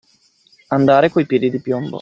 [0.69, 1.89] Andare coi piedi di piombo.